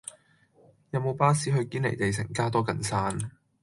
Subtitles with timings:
[0.89, 3.31] 有無巴士去堅尼地城加多近山